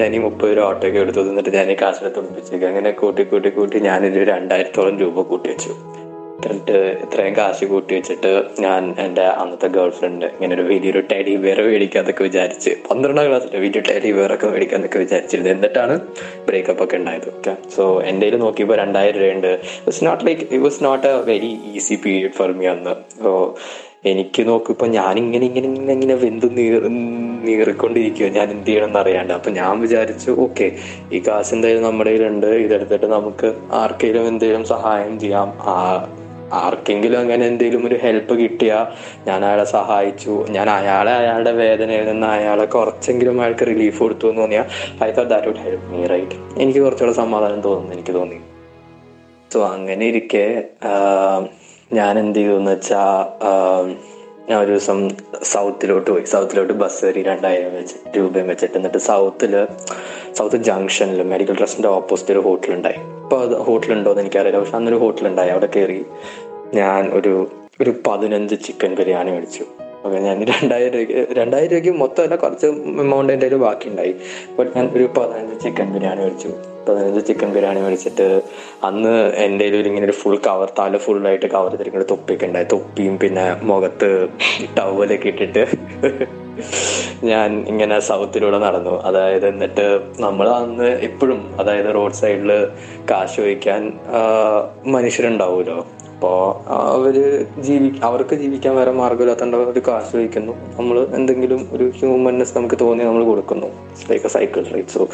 [0.00, 3.80] ഞാൻ ഈ മുപ്പത് രൂപ ഓട്ടോയ്ക്ക് എടുത്തു എന്നിട്ട് ഞാൻ ഈ കാശിനെ ഒളിപ്പിച്ചേക്ക് അങ്ങനെ കൂട്ടി കൂട്ടി കൂട്ടി
[3.80, 5.74] ഞാനൊരു രണ്ടായിരത്തോളം രൂപ കൂട്ടി വെച്ചു.
[6.46, 8.30] എന്നിട്ട് ഇത്രയും കാശ് കൂട്ടി വെച്ചിട്ട്
[8.64, 13.82] ഞാൻ എന്റെ അന്നത്തെ ഗേൾ ഫ്രണ്ട് ഇങ്ങനെ ഒരു വലിയൊരു ടെഡി ബിയർ മേടിക്കാന്നൊക്കെ വിചാരിച്ച് പന്ത്രണ്ടാം ക്ലാസ്സിൽ വലിയ
[13.88, 15.94] ടെഡി ബിയർ ഒക്കെ മേടിക്കാന്നൊക്കെ വിചാരിച്ചിരുന്നത് എന്നിട്ടാണ്
[16.48, 17.28] ബ്രേക്കപ്പ് ഒക്കെ ഉണ്ടായത്.
[17.38, 19.52] ഓക്കെ സോ എന്റെ കയ്യിൽ നോക്കിയപ്പോൾ രണ്ടായിരം രൂപയുണ്ട്.
[19.86, 22.94] It's not like it was not a very easy period for me അന്ന്.
[23.24, 23.32] സോ
[24.10, 26.82] എനിക്ക് നോക്കിപ്പോ ഞാൻ ഇങ്ങനെ ഇങ്ങനെ ഇങ്ങനെ വെന്ത് നീർ
[27.46, 29.32] നീറിക്കൊണ്ടിരിക്കുക ഞാൻ എന്ത് ചെയ്യണം എന്ന് അറിയാണ്ട്.
[29.38, 30.68] അപ്പൊ ഞാൻ വിചാരിച്ചു ഓക്കെ
[31.12, 32.50] ഈ കാശ് എന്തായാലും നമ്മുടെ കയ്യിലുണ്ട്.
[32.66, 35.50] ഇതെടുത്തിട്ട് നമുക്ക് ആർക്കെങ്കിലും എന്തെങ്കിലും സഹായം ചെയ്യാം.
[35.74, 35.76] ആ
[36.52, 38.86] ആർക്കെങ്കിലും അങ്ങനെ എന്തെങ്കിലും ഒരു ഹെൽപ്പ് കിട്ടിയാൽ
[39.26, 40.46] ഞാൻ അയാളെ സഹായിച്ചു.
[40.50, 44.64] ഞാൻ അയാളെ അയാളുടെ വേദനയിൽ നിന്ന് അയാളെ കുറച്ചെങ്കിലും അയാൾക്ക് റിലീഫ് കൊടുത്തു എന്ന് തോന്നിയാൽ
[45.04, 48.38] I thought that would help me right എനിക്ക് കുറച്ചുകൂടെ സമാധാനം തോന്നുന്നു എനിക്ക് തോന്നി.
[49.52, 50.46] സോ അങ്ങനെ ഇരിക്കെ
[51.92, 53.94] ഞാൻ എന്ത് ചെയ്തു എന്ന് വെച്ചാൽ
[54.48, 55.08] ഞാൻ ഒരു ദിവസം
[55.42, 56.24] സൗത്തിലോട്ട് പോയി.
[56.24, 59.66] സൗത്തിലോട്ട് ബസ് കയറി രണ്ടായിരം വെച്ച് രൂപയും വെച്ചിട്ട് എന്നിട്ട് സൗത്തിൽ
[60.38, 62.72] സൗത്ത് ജംഗ്ഷനിൽ മെഡിക്കൽ ട്രസ്റ്റിന്റെ ഓപ്പോസിറ്റ് ഒരു ഹോട്ടൽ
[63.28, 63.56] ഉണ്ടായി ഇപ്പൊ അത്
[64.10, 64.58] എന്ന് എനിക്കറിയില്ല.
[64.58, 66.04] പക്ഷെ അന്നൊരു ഹോട്ടൽ ഉണ്ടായി അവിടെ കയറി
[66.74, 69.64] ഞാൻ ഒരു ഒരു പതിനഞ്ച് ചിക്കൻ ബിരിയാണി മേടിച്ചു.
[70.08, 72.66] ഓക്കെ ഞാൻ രണ്ടായിരം രൂപയ്ക്ക് രണ്ടായിരം രൂപയ്ക്ക് മൊത്തം അല്ല കുറച്ച്
[73.04, 74.12] എമൗണ്ട് എന്റെ ബാക്കി ഉണ്ടായി
[74.58, 76.50] ബട്ട് ഞാൻ ഒരു പതിനഞ്ച് ചിക്കൻ ബിരിയാണി മേടിച്ചു.
[76.88, 78.26] പതിനഞ്ച് ചിക്കൻ ബിരിയാണി മേടിച്ചിട്ട്
[78.88, 82.66] അന്ന് എന്റെ ഒരു ഇങ്ങനെ ഒരു ഫുൾ കവർ തല ഫുള്ളായിട്ട് കവർ ചെയ്തിരിക്കുന്ന തൊപ്പിയൊക്കെ ഉണ്ടായി.
[82.74, 84.10] തൊപ്പിയും പിന്നെ മുഖത്ത്
[84.78, 85.64] ടവലൊക്കെ ഇട്ടിട്ട്
[87.30, 88.94] ഞാൻ ഇങ്ങനെ സൗത്തിലൂടെ നടന്നു.
[89.08, 89.86] അതായത് എന്നിട്ട്
[90.18, 92.52] നമ്മൾ അന്ന് എപ്പോഴും അതായത് റോഡ് സൈഡിൽ
[93.10, 93.82] കാശ് വയ്ക്കാൻ
[94.96, 95.78] മനുഷ്യരുണ്ടാവുമല്ലോ
[96.18, 97.16] അപ്പോൾ അവർ
[97.58, 103.24] ജീവി അവർക്ക് ജീവിക്കാൻ വേറെ മാർഗമില്ലാത്തതുകൊണ്ട് അവർ കാശ് വഹിക്കുന്നു നമ്മൾ എന്തെങ്കിലും ഒരു ഹ്യൂമൻനെസ് നമുക്ക് തോന്നി നമ്മൾ
[103.24, 103.68] കൊടുക്കുന്നു.
[104.10, 105.08] ലൈക്ക് സൈക്കിൾ റൈറ്റ് സോ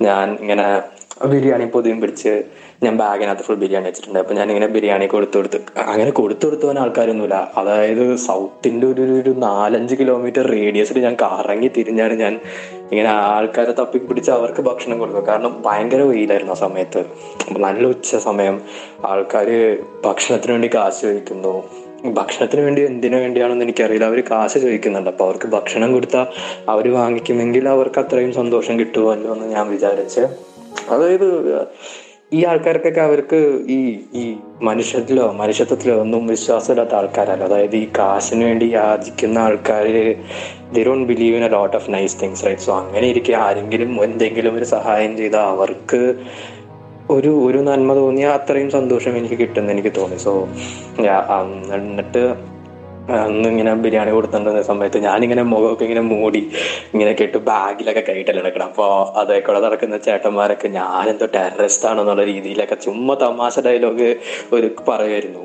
[0.00, 0.82] ഞാൻ ഇങ്ങനെ
[1.30, 2.42] ബിരിയാണി പൊതിയും പിടിച്ച്
[2.84, 4.18] ഞാൻ ബാഗിനകത്ത് ഫുൾ ബിരിയാണി വെച്ചിട്ടുണ്ട്.
[4.18, 7.52] അപ്പൊ ഞാൻ ഇങ്ങനെ ബിരിയാണി കൊടുത്തു കൊടുത്ത് അങ്ങനെ കൊടുത്തു കൊടുത്തു പോകാൻ ആൾക്കാരൊന്നുമില്ല.
[7.56, 12.40] അതായത് സൗത്തിന്റെ ഒരു ഒരു നാലഞ്ച് കിലോമീറ്റർ റേഡിയസിൽ ഞാൻ കറങ്ങി തിരിഞ്ഞാണ് ഞാൻ
[12.90, 17.04] ഇങ്ങനെ ആൾക്കാരെ തപ്പി പിടിച്ച് അവർക്ക് ഭക്ഷണം കൊടുക്കുക കാരണം ഭയങ്കര വെയിലായിരുന്നു ആ സമയത്ത്.
[17.58, 18.60] നല്ല ഉച്ച സമയം.
[19.04, 21.64] ആൾക്കാര് ഭക്ഷണത്തിന് വേണ്ടി കാശ് ചോദിക്കുന്നു.
[22.12, 24.04] ഭക്ഷണത്തിന് വേണ്ടി എന്തിനു വേണ്ടിയാണെന്ന് എനിക്കറിയില്ല.
[24.04, 25.10] അവർ കാശ് ചോദിക്കുന്നുണ്ട്.
[25.10, 26.26] അപ്പൊ അവർക്ക് ഭക്ഷണം കൊടുത്താൽ
[26.68, 30.20] അവർ വാങ്ങിക്കുമെങ്കിൽ അവർക്ക് അത്രയും സന്തോഷം കിട്ടുമല്ലോ എന്ന് ഞാൻ വിചാരിച്ച്.
[30.90, 31.66] അതായത്
[32.32, 37.44] ഈ ആൾക്കാർക്കൊക്കെ അവർക്ക് ഈ ഈ മനുഷ്യത്തിലോ മനുഷ്യത്വത്തിലോ ഒന്നും വിശ്വാസമില്ലാത്ത ആൾക്കാരല്ല.
[37.44, 39.86] അതായത് ഈ കാശിന് വേണ്ടി യാചിക്കുന്ന ആൾക്കാർ
[40.72, 44.56] they don't believe in a lot of nice things right so അങ്ങനെ ഇരിക്കെ ആരെങ്കിലും എന്തെങ്കിലും
[44.56, 46.14] ഒരു സഹായം ചെയ്താൽ അവർക്ക്
[47.10, 50.16] ഒരു ഒരു നന്മ തോന്നിയ അത്രയും സന്തോഷം എനിക്ക് കിട്ടുന്ന എനിക്ക് തോന്നി.
[50.16, 50.48] സോ
[51.76, 52.36] എന്നിട്ട്
[53.10, 56.50] അന്ന് ഇങ്ങനെ ബിരിയാണി കൊടുത്തിട്ടുന്ന സമയത്ത് ഞാനിങ്ങനെ മുഖമൊക്കെ ഇങ്ങനെ മൂടി
[56.94, 58.66] ഇങ്ങനെ കേട്ട് ബാഗിലൊക്കെ കൈയിട്ടല്ല എടുക്കണം.
[58.66, 64.16] അപ്പോൾ അതേക്കൂടെ നടക്കുന്ന ചേട്ടന്മാരൊക്കെ ഞാനെന്തോ ടെററിസ്റ്റ് ആണെന്നുള്ള രീതിയിലൊക്കെ ചുമ്മാ തമാശ ഡയലോഗ്
[64.52, 65.44] ഒരു പറയുമായിരുന്നു.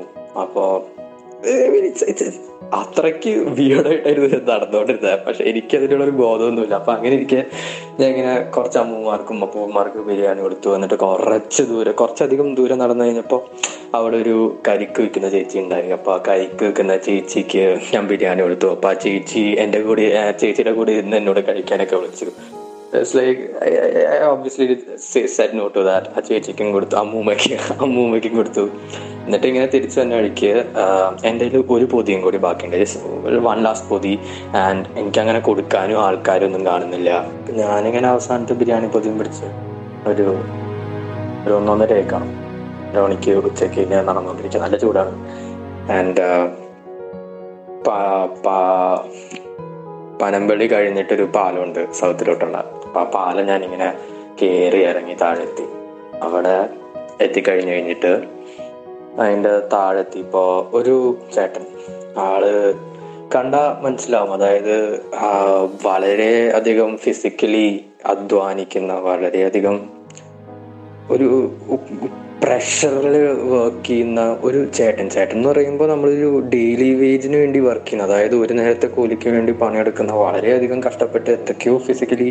[1.40, 5.24] അപ്പോ അത്രയ്ക്ക് വിയർഡായിട്ടായിരുന്നു ഇത് നടന്നുകൊണ്ടിരുന്നത്.
[5.26, 6.74] പക്ഷെ എനിക്ക് അതിനുള്ള ഒരു ബോധമൊന്നുമില്ല.
[6.74, 7.44] അപ്പൊ അങ്ങനെ ഇരിക്കെ
[8.00, 10.74] ഞാൻ ഇങ്ങനെ കുറച്ച് അമ്മമാർക്കും അപ്പൂമാർക്കും ബിരിയാണി കൊടുത്തു.
[10.74, 13.42] എന്നിട്ട് കുറച്ച് ദൂരം കുറച്ചധികം ദൂരം നടന്നു കഴിഞ്ഞപ്പോൾ
[13.94, 15.90] അവിടെ ഒരു കരിക്ക് വിൽക്കുന്ന ചേച്ചി ഉണ്ടായി.
[15.90, 18.66] അപ്പൊ ആ കരിക്ക് വിൽക്കുന്ന ചേച്ചിക്ക് ഞാൻ ബിരിയാണി കൊടുത്തു.
[18.66, 22.59] അപ്പൊ ആ ചേച്ചി എന്റെ കൂടെ ചേച്ചിയുടെ കൂടെ ഇന്ന് എന്നോട് കഴിക്കാനൊക്കെ വിളിച്ചു.
[22.94, 23.40] It's like
[24.28, 24.66] obviously
[25.36, 27.50] said no to that ആ ചേച്ചിക്കും കൊടുത്തു അമ്മൂമ്മയ്ക്ക്
[27.84, 28.64] അമ്മൂമ്മയ്ക്കും കൊടുത്തു.
[29.24, 30.50] എന്നിട്ട് ഇങ്ങനെ തിരിച്ചു തന്നെ വഴിക്ക്
[31.28, 32.76] എന്റെ കയ്യിൽ ഒരു പൊതിയും കൂടി ബാക്കിയുണ്ട്.
[33.48, 34.18] വൺ ലാസ്റ്റ് പൊതി.
[34.62, 37.10] ആൻഡ് എനിക്ക് അങ്ങനെ കൊടുക്കാനും ആൾക്കാരൊന്നും കാണുന്നില്ല.
[37.50, 39.48] ഞാനിങ്ങനെ അവസാനത്തെ ബിരിയാണി പൊതിയും പിടിച്ച്
[40.10, 40.26] ഒരു
[41.44, 42.28] ഒരു ഒന്നൊന്നര ഏക്കാണ്
[42.92, 44.62] ഒരു മണിക്ക് ഉച്ചയ്ക്ക് ഇങ്ങനെ നടന്നുകൊണ്ടിരിക്കുക.
[44.62, 45.14] നല്ല ചൂടാണ്.
[45.98, 46.26] ആൻഡ്
[50.22, 52.58] പനമ്പള്ളി കഴിഞ്ഞിട്ടൊരു പാലമുണ്ട് സൗത്തിലോട്ടുള്ള.
[52.90, 53.88] അപ്പൊ ആ പാലം ഞാനിങ്ങനെ
[54.42, 55.66] കയറി ഇറങ്ങി താഴെത്തി.
[56.22, 56.68] അവിടെ
[57.20, 58.24] എത്തിക്കഴിഞ്ഞു കഴിഞ്ഞിട്ട്
[59.18, 61.64] അതിന്റെ താഴെത്തിപ്പോ ഒരു ചേട്ടൻ.
[62.18, 62.74] ആൾ
[63.34, 64.32] കണ്ട മനസ്സിലാവും.
[64.32, 65.00] അതായത്
[65.84, 69.90] വളരെ അധികം ഫിസിക്കലി അധ്വാനിക്കുന്ന വളരെയധികം
[71.10, 71.28] ഒരു
[72.50, 73.16] പ്രഷറിൽ
[73.50, 75.06] വർക്ക് ചെയ്യുന്ന ഒരു ചേട്ടൻ.
[75.14, 80.12] ചേട്ടൻ എന്ന് പറയുമ്പോൾ നമ്മളൊരു ഡെയിലി വേജിന് വേണ്ടി വർക്ക് ചെയ്യുന്ന അതായത് ഒരു നേരത്തെ കൂലിക്ക് വേണ്ടി പണിയെടുക്കുന്ന
[80.22, 82.26] വളരെയധികം കഷ്ടപ്പെട്ട് എന്തൊക്കെയോ ഫിസിക്കലി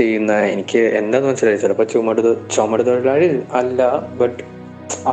[0.00, 2.20] ചെയ്യുന്ന എനിക്ക് എന്താന്ന് മനസ്സിലായി ചിലപ്പോൾ ചുമട്
[2.56, 3.28] ചുമട് തൊഴിലാളി
[3.60, 3.88] അല്ല
[4.20, 4.42] ബട്ട്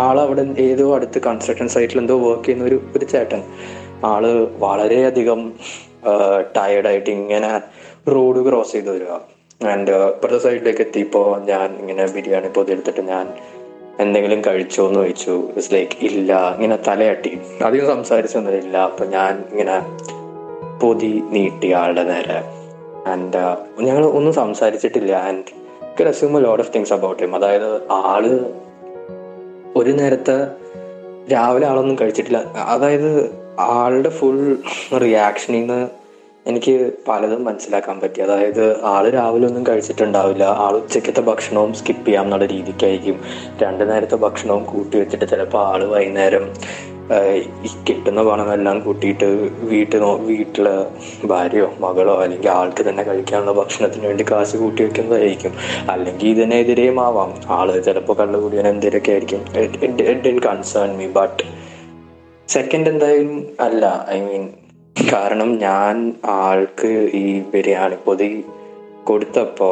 [0.05, 3.43] ആളവിടെ ഏതോ അടുത്ത് കൺസ്ട്രക്ഷൻ സൈറ്റിൽ എന്തോ വർക്ക് ചെയ്യുന്ന ഒരു ഒരു ചേട്ടൻ.
[4.11, 4.25] ആൾ
[4.65, 5.41] വളരെയധികം
[6.57, 7.53] ടയർഡായിട്ട് ഇങ്ങനെ
[8.15, 9.13] റോഡ് ക്രോസ് ചെയ്ത് വരിക.
[9.61, 13.25] ആൻഡ് ഇപ്പുറത്തെ സൈഡിലേക്ക് എത്തിയപ്പോൾ ഞാൻ ഇങ്ങനെ ബിരിയാണി പൊതിയെടുത്തിട്ട് ഞാൻ
[14.01, 15.49] എന്തെങ്കിലും കഴിച്ചോ എന്ന് ചോദിച്ചു.
[15.49, 17.39] ഇറ്റ്സ് ലൈക്ക് ഇല്ല ഇങ്ങനെ തലയട്ടി.
[17.65, 18.77] അധികം സംസാരിച്ചൊന്നുമില്ല.
[18.77, 19.97] അപ്പൊ ഞാൻ ഇങ്ങനെ
[20.79, 22.43] പൊതി നീട്ടി ആളുടെ നേരെ.
[23.07, 25.11] ആൻഡ് ഞങ്ങൾ ഒന്നും സംസാരിച്ചിട്ടില്ല.
[25.11, 25.61] And
[26.03, 28.25] assume load of things about him അതായത് ആൾ
[29.75, 30.47] ഒരു നേരത്തെ
[31.31, 32.37] രാവിലെ ആളൊന്നും കഴിച്ചിട്ടില്ല.
[32.57, 34.57] അതായത് ആളുടെ ഫുൾ
[35.01, 35.89] റിയാക്ഷനിൽ നിന്ന്
[36.47, 38.21] എനിക്ക് പലതും മനസ്സിലാക്കാൻ പറ്റി.
[38.21, 40.43] അതായത് ആൾ രാവിലെ ഒന്നും കഴിച്ചിട്ടുണ്ടാവില്ല.
[40.43, 43.21] ആൾ ഉച്ചക്കത്തെ ഭക്ഷണവും സ്കിപ്പ് ചെയ്യാം എന്നുള്ള രീതിക്കായിരിക്കും.
[43.61, 46.53] രണ്ടു നേരത്തെ ഭക്ഷണവും കൂട്ടി വെച്ചിട്ട് ചിലപ്പോൾ ആൾ വൈകുന്നേരം
[47.89, 49.25] കിട്ടുന്ന പണമെല്ലാം കൂട്ടിയിട്ട്
[49.59, 50.75] വീട്ടിൽ വീട്ടിലെ
[51.27, 55.53] ഭാര്യയോ മകളോ അല്ലെങ്കിൽ ആൾക്ക് തന്നെ കഴിക്കാനുള്ള ഭക്ഷണത്തിന് വേണ്ടി കാശ് കൂട്ടി വെക്കുന്നതായിരിക്കും.
[55.91, 57.41] അല്ലെങ്കിൽ ഇതിനെതിരെയും ആവാം.
[57.47, 59.41] ആൾ ചിലപ്പോൾ കള്ളുകൂടിയാൻ എന്തെങ്കിലുമൊക്കെ ആയിരിക്കും.
[59.57, 61.43] It concern me but
[62.47, 64.05] second എന്തായാലും അല്ല.
[64.09, 64.49] ഐ മീൻ
[64.95, 65.95] കാരണം ഞാൻ
[66.39, 68.29] ആൾക്ക് ഈ ബിരിയാണി പൊതി
[69.03, 69.69] കൊടുത്തപ്പോ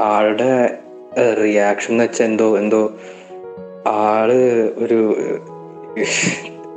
[0.00, 0.52] ആളുടെ
[1.42, 2.80] റിയാക്ഷൻ എന്ന് വെച്ചാൽ എന്തോ എന്തോ
[3.86, 4.30] ആൾ
[4.76, 5.00] ഒരു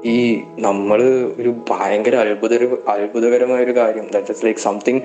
[0.06, 0.18] ഈ
[0.60, 1.00] നമ്മൾ
[1.40, 2.54] ഒരു ഭയങ്കര അത്ഭുത
[2.88, 4.06] അത്ഭുതകരമായ ഒരു കാര്യം.
[4.14, 5.02] That is like something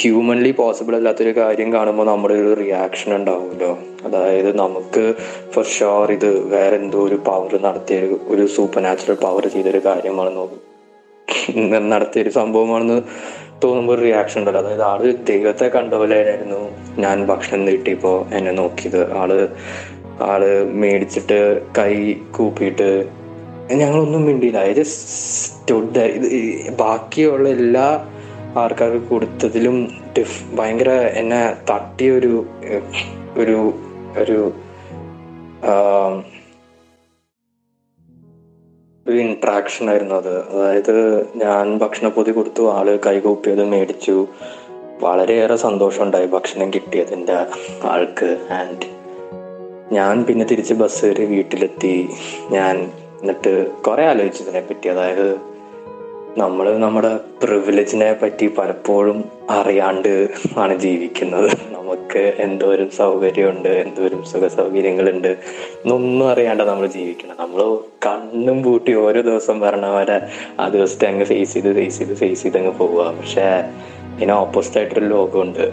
[0.00, 3.72] humanly possible അല്ലാത്തൊരു കാര്യം കാണുമ്പോൾ നമ്മുടെ ഒരു റിയാക്ഷൻ ഉണ്ടാവുമല്ലോ.
[4.04, 5.04] അതായത് നമുക്ക്
[5.54, 8.00] ഫോർ ഷുവർ ഇത് വേറെ എന്തോ ഒരു പവർ നടത്തിയ
[8.34, 10.40] ഒരു സൂപ്പർ നാച്ചുറൽ പവർ ചെയ്തൊരു കാര്യമാണെന്ന്
[11.78, 13.02] നടത്തിയൊരു സംഭവമാണെന്ന്
[13.64, 14.60] തോന്നുമ്പോൾ ഒരു റിയാക്ഷൻ ഉണ്ടല്ലോ.
[14.60, 16.70] അതായത് ആൾ ദൈവത്തെ കണ്ട പോലെയായിരുന്നു.
[17.00, 19.12] ഞാൻ ഭക്ഷണം നീട്ടിയപ്പോ എന്നെ നോക്കിയത്.
[19.12, 19.48] ആൾ
[20.22, 23.08] ആൾ മേടിച്ചിട്ട് കൈ കൂപ്പിയിട്ട്
[23.72, 24.58] ഞങ്ങളൊന്നും മിണ്ടിയില്ല.
[24.58, 28.06] അതായത് സ്റ്റുഡ് ബാക്കിയുള്ള എല്ലാ
[28.56, 32.46] ആൾക്കാർക്ക് കൊടുത്തതിലും ഡിഫ് ഭയങ്കര എന്നെ തട്ടിയ ഒരു
[33.36, 33.74] ഒരു
[34.18, 34.52] ഒരു
[39.08, 40.48] ഒരു ഇൻട്രാക്ഷൻ ആയിരുന്നു അത്.
[40.48, 44.26] അതായത് ഞാൻ ഭക്ഷണപ്പൊതി കൊടുത്തു ആൾ കൈകൂപ്പിയത് മേടിച്ചു.
[45.00, 47.36] വളരെയേറെ സന്തോഷമുണ്ടായി ഭക്ഷണം കിട്ടിയതിന്റെ
[47.84, 48.38] ആൾക്ക്.
[48.50, 48.86] ആൻഡ്
[49.94, 52.08] ഞാൻ പിന്നെ തിരിച്ച് ബസ് കയറി വീട്ടിലെത്തി.
[52.50, 54.88] ഞാൻ എന്നിട്ട് കുറെ ആലോചിച്ചു ഇതിനെപ്പറ്റി.
[54.88, 55.53] അതായത്
[56.38, 57.10] നമ്മൾ നമ്മുടെ
[57.42, 59.18] പ്രിവിലേജിനെ പറ്റി പലപ്പോഴും
[59.50, 61.50] അറിയാണ്ട് ആണ് ജീവിക്കുന്നത്.
[61.72, 67.60] നമുക്ക് എന്തോരം സൗകര്യമുണ്ട് എന്തോരം സുഖ സൗകര്യങ്ങളുണ്ട് എന്നൊന്നും അറിയാണ്ട് നമ്മൾ ജീവിക്കണം നമ്മൾ
[68.06, 70.16] കണ്ണും പൂട്ടി ഓരോ ദിവസം പറഞ്ഞ പോലെ
[70.60, 73.46] ആ ദിവസത്തെ അങ്ങ് ഫേസ് ചെയ്ത് ഫേസ് ചെയ്ത് ഫേസ് ചെയ്ത് അങ്ങ് പോവുക പക്ഷേ
[74.16, 75.64] ഇതിന് ഓപ്പോസിറ്റ് ആയിട്ടൊരു ലോകമുണ്ട്.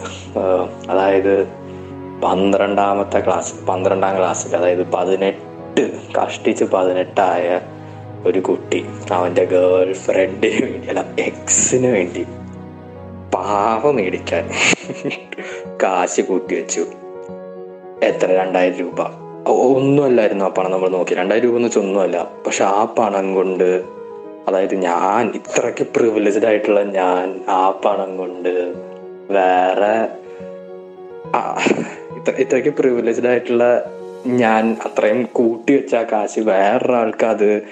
[0.89, 1.35] അതായത്
[2.23, 5.83] പന്ത്രണ്ടാമത്തെ ക്ലാസ് പന്ത്രണ്ടാം ക്ലാസ്സിൽ അതായത് പതിനെട്ട്
[6.17, 7.61] കഷ്ടിച്ച് പതിനെട്ടായ
[8.25, 8.85] ഒരു കുട്ടി.
[9.11, 12.23] അവന്റെ ഗേൾ ഫ്രണ്ടിന് വേണ്ടി അല്ല എക്സിന് വേണ്ടി.
[13.33, 14.49] പാവ മേടിക്കാൻ.
[15.83, 16.85] കാശ് കൂട്ടി വെച്ചു.
[18.03, 18.25] എത്ര?
[18.31, 19.01] രണ്ടായിരം രൂപ.
[19.47, 21.15] ഒന്നുമല്ലായിരുന്നു ആ പണം നമ്മൾ നോക്കി.
[21.15, 23.83] രണ്ടായിരം രൂപ എന്ന് വെച്ചാൽ ഒന്നുമല്ല പക്ഷെ ആ പണം കൊണ്ട്
[24.47, 28.73] അതായത് ഞാൻ ഇത്രയ്ക്ക് പ്രിവിലേജ്ഡ് ആയിട്ടുള്ള ഞാൻ ആ പണം കൊണ്ട്
[29.29, 30.07] വേറെ
[32.37, 33.83] ഇത്രയ്ക്ക് പ്രിവിലേജ്ഡ് ആയിട്ടുള്ള
[34.27, 37.63] ഞാൻ അത്രയും കൂട്ടി വെച്ച കാശ് വേറൊരാൾക്ക് അത്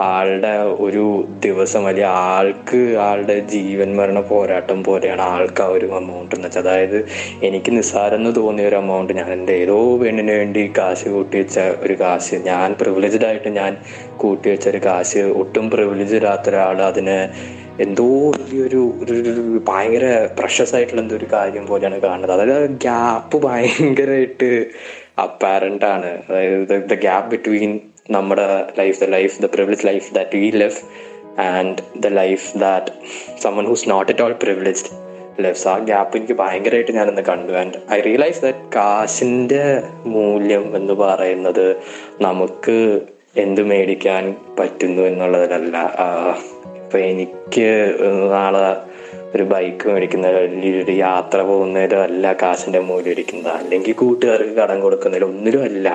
[0.00, 6.46] ആളുടെ ഒരു ദിവസം അല്ലെങ്കിൽ ആൾക്ക് ആളുടെ ജീവൻ മരണ പോരാട്ടം പോലെയാണ് ആൾക്ക് ആ ഒരു എമൗണ്ട് എന്ന്
[6.46, 7.08] വെച്ചാൽ അതായത്
[7.42, 12.34] എനിക്ക് നിസ്സാരെന്ന് തോന്നിയ ഒരു എമൗണ്ട് ഞാൻ എന്റെ ഏതോ പെണ്ണിന് വേണ്ടി കാശ് കൂട്ടി വെച്ച ഒരു കാശ്
[12.34, 13.76] ഞാൻ പ്രിവിലേജ്ഡ് ആയിട്ട് ഞാൻ
[14.16, 17.30] കൂട്ടി വെച്ച ഒരു കാശ് ഒട്ടും പ്രിവിലേജ് ഇല്ലാത്ത ഒരാൾ അതിനെ
[17.80, 18.94] എന്തോ വലിയൊരു
[19.68, 22.32] ഭയങ്കര പ്രഷസ് ആയിട്ടുള്ള എന്തോ ഒരു കാര്യം പോലെയാണ് കാണുന്നത്.
[22.32, 24.66] അതായത് ഗ്യാപ്പ് ഭയങ്കരമായിട്ട്
[25.18, 26.06] അപ്പാരന്റ് ആണ്.
[26.06, 30.78] അതായത് ദ ഗ്യാപ്പ് ബിറ്റ്വീൻ നമ്മുടെ life the life the privilege life that we live
[31.40, 32.92] and the life that
[33.42, 34.90] someone who's not at all privileged
[35.42, 37.52] lives ആ ഗ്യാപ്പ് എനിക്ക് ഭയങ്കരമായിട്ട് ഞാനൊന്ന് കണ്ടു.
[37.52, 41.76] ആൻഡ് ഐ റിയലൈസ് ദാറ്റ് കാശിന്റെ മൂല്യം എന്ന് പറയുന്നത്
[42.20, 43.00] നമുക്ക്
[43.36, 45.76] എന്ത് മേടിക്കാൻ പറ്റുന്നു എന്നുള്ളതിലല്ല.
[46.84, 47.96] ഇപ്പം എനിക്ക്
[48.32, 48.66] നാളെ
[49.34, 53.52] ഒരു ബൈക്ക് മേടിക്കുന്ന ഒരു യാത്ര പോകുന്നതിലും അല്ല കാശിന്റെ മൂല്യം ഇരിക്കുന്നത്.
[53.52, 55.88] അല്ലെങ്കിൽ കൂട്ടുകാർക്ക് കടം കൊടുക്കുന്നതിലും ഒന്നിലും അല്ല.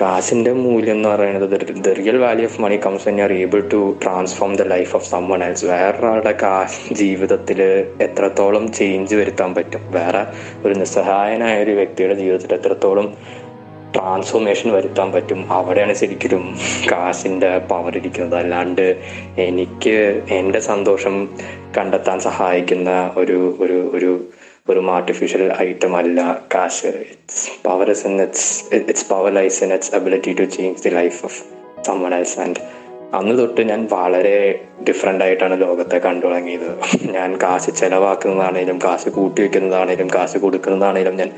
[0.00, 1.50] കാശിന്റെ മൂല്യം എന്ന് പറയുന്നത്
[1.84, 5.64] the real value of money comes are able to transform the life of someone else
[5.64, 7.62] വേറൊരാളുടെ കാശ് ജീവിതത്തിൽ
[8.00, 9.80] എത്രത്തോളം ചേഞ്ച് വരുത്താൻ പറ്റും.
[9.92, 10.26] വേറെ
[10.68, 13.14] ഒരു നിസ്സഹായനായ ഒരു വ്യക്തിയുടെ ജീവിതത്തിൽ എത്രത്തോളം
[13.94, 15.52] ട്രാൻസ്ഫോർമേഷൻ വരുത്താൻ പറ്റും.
[15.52, 16.56] അവിടെയാണ് ശരിക്കും
[16.92, 18.38] കാശിന്റെ പവർ ഇരിക്കുന്നത്.
[18.38, 19.00] അല്ലാണ്ട്
[19.38, 21.28] എനിക്ക് എന്റെ സന്തോഷം
[21.78, 24.24] കണ്ടെത്താൻ സഹായിക്കുന്ന ഒരു ഒരു ഒരു
[24.68, 26.44] ഒരു ആർട്ടിഫിഷ്യൽ ഐറ്റം അല്ല.
[26.54, 30.88] കാശ് its power is in its its power lies in its ability to change the
[30.88, 31.42] life of
[31.82, 32.60] someone else and
[33.14, 36.68] അന്ന് തൊട്ട് ഞാൻ വളരെ ഡിഫറെന്റ് ആയിട്ടാണ് ലോകത്തെ കണ്ടു തുടങ്ങിയത്.
[37.16, 41.30] ഞാൻ കാശ് ചിലവാക്കുന്നതാണേലും കാശ് കൂട്ടി വെക്കുന്നതാണേലും കാശ് കൊടുക്കുന്നതാണേലും ഞാൻ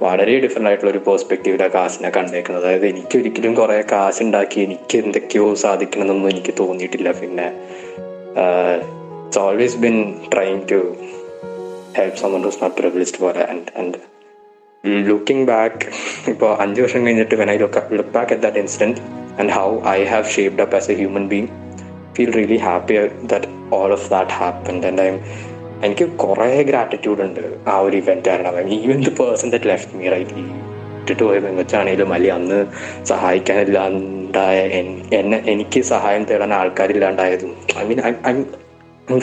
[0.00, 2.64] വളരെ ഡിഫറെന്റ് ആയിട്ടുള്ള ഒരു പേഴ്സ്പെക്റ്റീവിലാണ് കാശിനെ കണ്ടേക്കുന്നത്.
[2.64, 7.12] അതായത് എനിക്ക് ഒരിക്കലും കുറേ കാശ് ഉണ്ടാക്കി എനിക്ക് എന്തൊക്കെയോ സാധിക്കണമെന്നൊന്നും എനിക്ക് തോന്നിയിട്ടില്ല.
[7.12, 7.46] പിന്നെ
[9.24, 10.80] it's always been trying to
[11.96, 13.98] help someone who's not privileged പോലെ ആൻഡ് ആൻഡ്
[15.08, 15.82] ലുക്കിംഗ് ബാക്ക്
[16.28, 19.00] ഇപ്പോൾ അഞ്ച് വർഷം കഴിഞ്ഞിട്ട് when I look look back at that incident
[19.40, 21.50] and how I have shaped up as a human being
[22.16, 22.96] feel really happy
[23.32, 25.10] that all of that happened and I
[25.86, 28.68] എനിക്ക് കുറേ gratitude ഉണ്ട് ആ ഒരു event കാരണം.
[28.76, 30.34] Even the person that left me right
[31.00, 32.58] ഇട്ടിട്ട് പോയ പെങ്കച്ചാണേലും അല്ലെങ്കിൽ അന്ന്
[33.12, 34.58] സഹായിക്കാനില്ലാണ്ടായ
[35.18, 37.50] എന്നെ എനിക്ക് സഹായം തേടാൻ ആൾക്കാരില്ലാണ്ടായതും.
[37.80, 38.34] I mean I I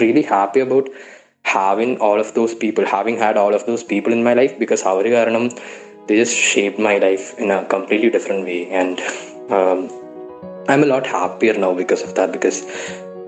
[0.02, 0.90] really happy about
[1.46, 4.84] having all of those people, having had all of those people in my life because
[4.84, 5.46] അവർ കാരണം
[6.08, 8.96] they just shaped my life in a completely different way and
[9.50, 9.80] um,
[10.70, 12.60] I'm a lot happier now because of that because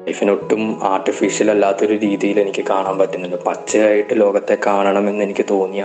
[0.07, 5.83] ലൈഫിനൊട്ടും artificial അല്ലാത്തൊരു രീതിയിൽ എനിക്ക് കാണാൻ പറ്റുന്നുണ്ട് പച്ചയായിട്ട് ലോകത്തെ കാണണമെന്ന് എനിക്ക് തോന്നിയ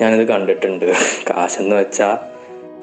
[0.00, 0.86] ഞാനത് കണ്ടിട്ടുണ്ട്
[1.28, 2.14] കാശെന്ന് വെച്ചാൽ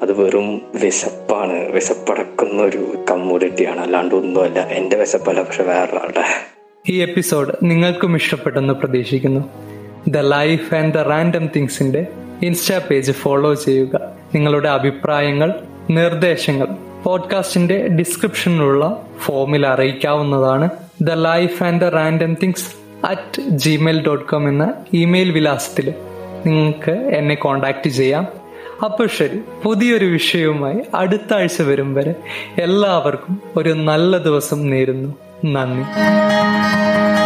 [0.02, 6.24] അത് വെറും വിശപ്പാണ് വിശപ്പടക്കുന്ന ഒരു കമ്മോഡിറ്റിയാണ് അല്ലാണ്ട് ഒന്നുമല്ല എന്റെ വിശപ്പല്ല പക്ഷെ വേറൊരാളുടെ
[6.88, 9.48] ഈ എപ്പിസോഡ് നിങ്ങൾക്കും ഇഷ്ടപ്പെട്ടെന്ന് പ്രതീക്ഷിക്കുന്നു.
[10.08, 12.06] The life and the random തിങ്സിന്റെ
[12.42, 14.00] insta page follow ചെയ്യുക.
[14.34, 15.54] നിങ്ങളുടെ അഭിപ്രായങ്ങൾ
[15.90, 16.66] നിർദ്ദേശങ്ങൾ
[17.02, 20.68] പോഡ്കാസ്റ്റിന്റെ ഡിസ്ക്രിപ്ഷനിലുള്ള ഫോമിൽ അറിയിക്കാവുന്നതാണ്
[21.02, 22.74] the life and the random things
[23.06, 25.94] at Gmail dot com എന്ന ഇമെയിൽ വിലാസത്തിൽ
[26.46, 28.26] നിങ്ങൾക്ക് എന്നെ കോണ്ടാക്ട് ചെയ്യാം.
[28.84, 32.14] അപ്പോൾ ശരി പുതിയൊരു വിഷയവുമായി അടുത്ത ആഴ്ച വരും വരെ
[32.58, 35.14] എല്ലാവർക്കും ഒരു നല്ല ദിവസം നേരുന്നു.
[35.42, 37.19] Money.